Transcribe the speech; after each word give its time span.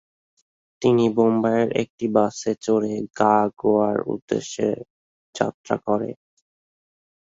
তিনি 0.81 1.05
বোম্বাইয়ের 1.15 1.69
একটি 1.83 2.05
বাসে 2.15 2.51
চড়ে 2.65 2.93
যা 3.17 3.33
গোয়ার 3.59 3.97
উদ্দেশ্যে 4.13 4.67
যাত্রা 5.35 5.75
করে। 5.87 6.09